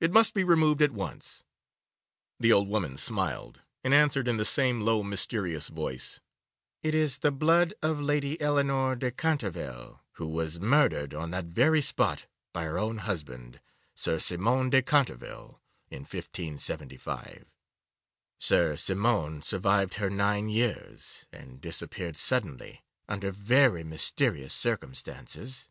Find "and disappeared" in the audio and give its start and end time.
21.32-22.16